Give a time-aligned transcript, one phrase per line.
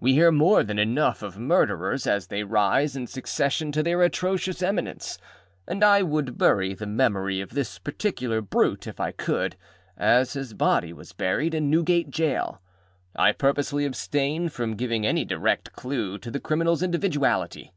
[0.00, 4.62] We hear more than enough of murderers as they rise in succession to their atrocious
[4.62, 5.16] eminence,
[5.66, 9.56] and I would bury the memory of this particular brute, if I could,
[9.96, 12.60] as his body was buried, in Newgate Jail.
[13.16, 17.72] I purposely abstain from giving any direct clue to the criminalâs individuality.